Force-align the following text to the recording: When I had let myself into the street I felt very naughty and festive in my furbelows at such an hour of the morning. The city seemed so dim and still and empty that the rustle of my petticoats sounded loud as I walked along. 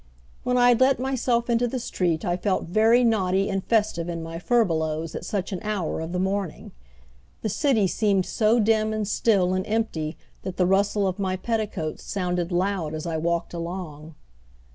When 0.41 0.57
I 0.57 0.69
had 0.69 0.79
let 0.81 0.99
myself 0.99 1.47
into 1.47 1.67
the 1.67 1.77
street 1.77 2.25
I 2.25 2.35
felt 2.35 2.63
very 2.63 3.03
naughty 3.03 3.51
and 3.51 3.63
festive 3.63 4.09
in 4.09 4.23
my 4.23 4.39
furbelows 4.39 5.13
at 5.13 5.25
such 5.25 5.51
an 5.51 5.59
hour 5.61 5.99
of 5.99 6.11
the 6.11 6.17
morning. 6.17 6.71
The 7.43 7.49
city 7.49 7.85
seemed 7.85 8.25
so 8.25 8.59
dim 8.59 8.93
and 8.93 9.07
still 9.07 9.53
and 9.53 9.63
empty 9.67 10.17
that 10.41 10.57
the 10.57 10.65
rustle 10.65 11.05
of 11.07 11.19
my 11.19 11.35
petticoats 11.35 12.01
sounded 12.03 12.51
loud 12.51 12.95
as 12.95 13.05
I 13.05 13.17
walked 13.17 13.53
along. 13.53 14.15